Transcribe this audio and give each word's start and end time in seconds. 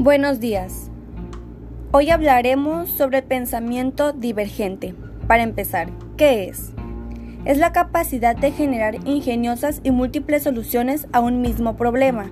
Buenos 0.00 0.38
días. 0.38 0.92
Hoy 1.90 2.10
hablaremos 2.10 2.88
sobre 2.88 3.20
pensamiento 3.20 4.12
divergente. 4.12 4.94
Para 5.26 5.42
empezar, 5.42 5.88
¿qué 6.16 6.44
es? 6.44 6.70
Es 7.44 7.58
la 7.58 7.72
capacidad 7.72 8.36
de 8.36 8.52
generar 8.52 8.94
ingeniosas 9.08 9.80
y 9.82 9.90
múltiples 9.90 10.44
soluciones 10.44 11.08
a 11.10 11.18
un 11.18 11.40
mismo 11.40 11.76
problema. 11.76 12.30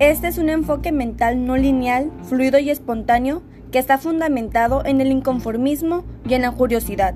Este 0.00 0.26
es 0.26 0.38
un 0.38 0.48
enfoque 0.48 0.90
mental 0.90 1.46
no 1.46 1.56
lineal, 1.56 2.10
fluido 2.24 2.58
y 2.58 2.68
espontáneo 2.68 3.44
que 3.70 3.78
está 3.78 3.98
fundamentado 3.98 4.84
en 4.84 5.00
el 5.00 5.12
inconformismo 5.12 6.04
y 6.28 6.34
en 6.34 6.42
la 6.42 6.50
curiosidad. 6.50 7.14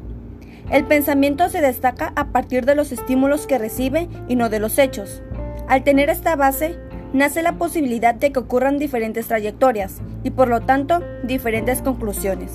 El 0.70 0.84
pensamiento 0.84 1.48
se 1.48 1.60
destaca 1.60 2.12
a 2.14 2.28
partir 2.28 2.66
de 2.66 2.76
los 2.76 2.92
estímulos 2.92 3.48
que 3.48 3.58
recibe 3.58 4.08
y 4.28 4.36
no 4.36 4.48
de 4.48 4.60
los 4.60 4.78
hechos. 4.78 5.24
Al 5.66 5.82
tener 5.82 6.08
esta 6.08 6.36
base, 6.36 6.78
nace 7.12 7.42
la 7.42 7.58
posibilidad 7.58 8.14
de 8.14 8.32
que 8.32 8.40
ocurran 8.40 8.78
diferentes 8.78 9.28
trayectorias 9.28 10.00
y 10.22 10.30
por 10.30 10.48
lo 10.48 10.60
tanto 10.60 11.00
diferentes 11.24 11.82
conclusiones. 11.82 12.52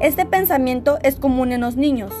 Este 0.00 0.26
pensamiento 0.26 0.98
es 1.02 1.16
común 1.16 1.52
en 1.52 1.60
los 1.60 1.76
niños, 1.76 2.12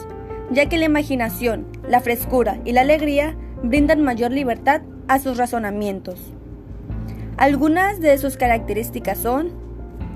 ya 0.50 0.68
que 0.68 0.78
la 0.78 0.84
imaginación, 0.86 1.66
la 1.88 2.00
frescura 2.00 2.58
y 2.64 2.72
la 2.72 2.82
alegría 2.82 3.36
brindan 3.62 4.02
mayor 4.02 4.30
libertad 4.30 4.82
a 5.08 5.18
sus 5.18 5.36
razonamientos. 5.36 6.20
Algunas 7.36 8.00
de 8.00 8.16
sus 8.18 8.36
características 8.36 9.18
son 9.18 9.50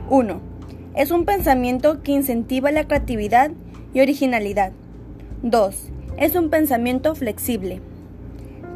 1. 0.08 0.40
Es 0.94 1.10
un 1.10 1.24
pensamiento 1.24 2.02
que 2.02 2.12
incentiva 2.12 2.70
la 2.70 2.84
creatividad 2.84 3.50
y 3.92 4.00
originalidad. 4.00 4.72
2. 5.42 5.90
Es 6.16 6.34
un 6.34 6.50
pensamiento 6.50 7.14
flexible. 7.14 7.80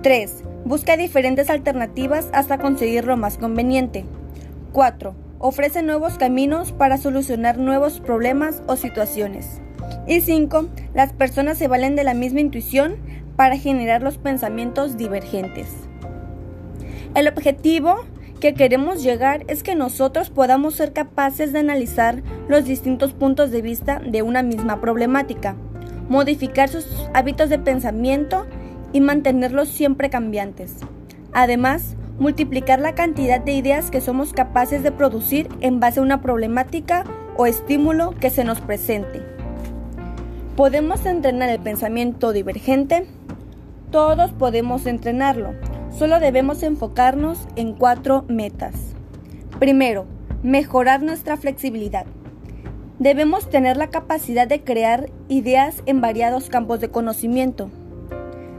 3. 0.03 0.45
Busca 0.65 0.97
diferentes 0.97 1.51
alternativas 1.51 2.29
hasta 2.33 2.59
conseguir 2.59 3.05
lo 3.05 3.17
más 3.17 3.37
conveniente. 3.37 4.05
4. 4.73 5.15
Ofrece 5.41 5.83
nuevos 5.83 6.19
caminos 6.19 6.71
para 6.71 6.99
solucionar 6.99 7.59
nuevos 7.59 7.99
problemas 7.99 8.63
o 8.69 8.77
situaciones. 8.77 9.61
Y 10.07 10.21
5. 10.21 10.69
Las 10.95 11.13
personas 11.13 11.59
se 11.59 11.67
valen 11.67 11.97
de 11.97 12.05
la 12.05 12.15
misma 12.15 12.41
intuición 12.41 12.97
para 13.35 13.59
generar 13.59 14.03
los 14.03 14.19
pensamientos 14.19 14.97
divergentes. 14.97 15.69
El 17.17 17.27
objetivo 17.27 18.05
que 18.39 18.55
queremos 18.55 19.03
llegar 19.03 19.45
es 19.49 19.65
que 19.65 19.75
nosotros 19.75 20.31
podamos 20.31 20.77
ser 20.77 20.93
capaces 20.93 21.53
de 21.53 21.59
analizar 21.59 22.23
los 22.49 22.65
distintos 22.65 23.15
puntos 23.15 23.51
de 23.51 23.63
vista 23.63 24.01
de 24.01 24.23
una 24.23 24.43
misma 24.43 24.81
problemática, 24.81 25.57
modificar 26.09 26.69
sus 26.69 26.87
hábitos 27.15 27.51
de 27.51 27.59
pensamiento 27.59 28.47
y 28.93 29.01
mantenerlos 29.01 29.69
siempre 29.69 30.11
cambiantes. 30.11 30.77
Además, 31.33 31.97
multiplicar 32.19 32.79
la 32.79 32.95
cantidad 32.95 33.41
de 33.41 33.53
ideas 33.53 33.91
que 33.91 34.01
somos 34.01 34.33
capaces 34.33 34.83
de 34.83 34.93
producir 34.93 35.49
en 35.61 35.81
base 35.81 36.01
a 36.01 36.03
una 36.03 36.21
problemática 36.21 37.05
o 37.37 37.47
estímulo 37.47 38.15
que 38.21 38.31
se 38.31 38.45
nos 38.45 38.61
presente. 38.61 39.23
¿Podemos 40.57 41.07
entrenar 41.07 41.49
el 41.49 41.61
pensamiento 41.61 42.33
divergente? 42.33 43.07
Todos 43.91 44.33
podemos 44.33 44.87
entrenarlo, 44.87 45.55
solo 45.91 46.21
debemos 46.21 46.63
enfocarnos 46.63 47.49
en 47.57 47.73
cuatro 47.73 48.25
metas. 48.29 48.75
Primero, 49.59 50.07
mejorar 50.43 51.03
nuestra 51.03 51.37
flexibilidad. 51.37 52.07
Debemos 52.99 53.49
tener 53.49 53.77
la 53.77 53.89
capacidad 53.89 54.47
de 54.47 54.63
crear 54.63 55.11
ideas 55.29 55.83
en 55.87 56.01
variados 56.01 56.49
campos 56.49 56.81
de 56.81 56.89
conocimiento 56.89 57.71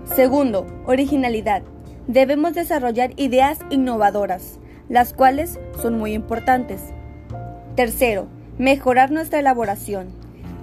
Segundo, 0.05 0.67
originalidad. 0.85 1.63
Debemos 2.07 2.53
desarrollar 2.53 3.13
ideas 3.15 3.59
innovadoras, 3.69 4.59
las 4.89 5.13
cuales 5.13 5.59
son 5.81 5.97
muy 5.97 6.13
importantes. 6.13 6.81
Tercero, 7.75 8.27
mejorar 8.57 9.11
nuestra 9.11 9.39
elaboración. 9.39 10.09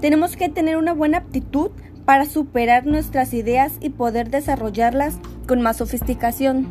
Tenemos 0.00 0.36
que 0.36 0.48
tener 0.48 0.76
una 0.76 0.92
buena 0.92 1.18
aptitud 1.18 1.70
para 2.04 2.26
superar 2.26 2.86
nuestras 2.86 3.32
ideas 3.34 3.72
y 3.80 3.90
poder 3.90 4.30
desarrollarlas 4.30 5.18
con 5.46 5.62
más 5.62 5.78
sofisticación. 5.78 6.66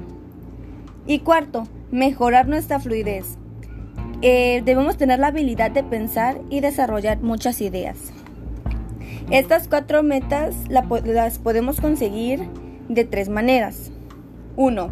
Y 1.05 1.19
cuarto, 1.19 1.67
mejorar 1.91 2.47
nuestra 2.47 2.79
fluidez. 2.79 3.37
Eh, 4.21 4.61
debemos 4.65 4.97
tener 4.97 5.19
la 5.19 5.27
habilidad 5.27 5.71
de 5.71 5.83
pensar 5.83 6.39
y 6.49 6.59
desarrollar 6.59 7.19
muchas 7.21 7.61
ideas. 7.61 8.13
Estas 9.31 9.67
cuatro 9.67 10.01
metas 10.01 10.55
las 10.69 11.37
podemos 11.37 11.79
conseguir 11.79 12.47
de 12.87 13.03
tres 13.03 13.29
maneras. 13.29 13.91
1. 14.55 14.89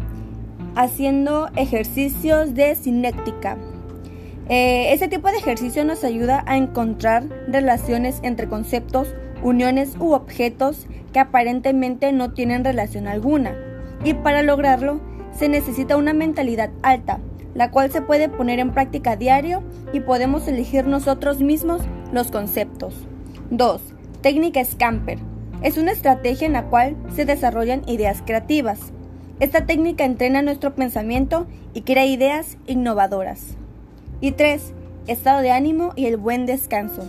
Haciendo 0.76 1.48
ejercicios 1.56 2.54
de 2.54 2.76
cinética. 2.76 3.58
Eh, 4.48 4.92
este 4.92 5.08
tipo 5.08 5.28
de 5.28 5.38
ejercicio 5.38 5.84
nos 5.84 6.04
ayuda 6.04 6.44
a 6.46 6.56
encontrar 6.56 7.24
relaciones 7.48 8.20
entre 8.22 8.48
conceptos, 8.48 9.12
uniones 9.42 9.96
u 9.98 10.12
objetos 10.12 10.86
que 11.12 11.18
aparentemente 11.18 12.12
no 12.12 12.32
tienen 12.32 12.64
relación 12.64 13.08
alguna. 13.08 13.56
Y 14.04 14.14
para 14.14 14.44
lograrlo 14.44 15.00
se 15.36 15.48
necesita 15.48 15.96
una 15.96 16.12
mentalidad 16.12 16.70
alta, 16.82 17.18
la 17.54 17.72
cual 17.72 17.90
se 17.90 18.02
puede 18.02 18.28
poner 18.28 18.60
en 18.60 18.70
práctica 18.70 19.16
diario 19.16 19.64
y 19.92 19.98
podemos 20.00 20.46
elegir 20.46 20.86
nosotros 20.86 21.40
mismos 21.40 21.82
los 22.12 22.30
conceptos. 22.30 22.94
2 23.50 23.97
Técnica 24.22 24.64
Scamper. 24.64 25.20
Es 25.62 25.78
una 25.78 25.92
estrategia 25.92 26.48
en 26.48 26.54
la 26.54 26.64
cual 26.64 26.96
se 27.14 27.24
desarrollan 27.24 27.88
ideas 27.88 28.20
creativas. 28.26 28.92
Esta 29.38 29.64
técnica 29.64 30.04
entrena 30.04 30.42
nuestro 30.42 30.74
pensamiento 30.74 31.46
y 31.72 31.82
crea 31.82 32.04
ideas 32.04 32.58
innovadoras. 32.66 33.56
Y 34.20 34.32
3. 34.32 34.72
Estado 35.06 35.40
de 35.40 35.52
ánimo 35.52 35.92
y 35.94 36.06
el 36.06 36.16
buen 36.16 36.46
descanso. 36.46 37.08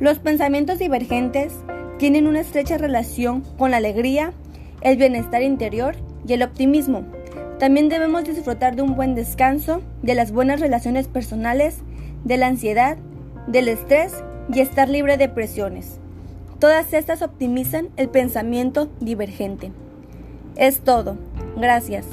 Los 0.00 0.20
pensamientos 0.20 0.78
divergentes 0.78 1.52
tienen 1.98 2.26
una 2.26 2.40
estrecha 2.40 2.78
relación 2.78 3.42
con 3.58 3.70
la 3.70 3.76
alegría, 3.76 4.32
el 4.80 4.96
bienestar 4.96 5.42
interior 5.42 5.96
y 6.26 6.32
el 6.32 6.42
optimismo. 6.42 7.04
También 7.58 7.90
debemos 7.90 8.24
disfrutar 8.24 8.74
de 8.74 8.80
un 8.80 8.96
buen 8.96 9.14
descanso, 9.14 9.82
de 10.00 10.14
las 10.14 10.32
buenas 10.32 10.60
relaciones 10.60 11.08
personales, 11.08 11.80
de 12.24 12.38
la 12.38 12.46
ansiedad, 12.46 12.96
del 13.46 13.68
estrés 13.68 14.24
y 14.52 14.60
estar 14.60 14.88
libre 14.88 15.18
de 15.18 15.28
presiones. 15.28 16.01
Todas 16.62 16.92
estas 16.92 17.22
optimizan 17.22 17.88
el 17.96 18.08
pensamiento 18.08 18.88
divergente. 19.00 19.72
Es 20.54 20.78
todo. 20.78 21.16
Gracias. 21.56 22.06